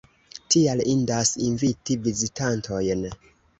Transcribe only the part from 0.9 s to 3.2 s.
indas inviti vizitantojn.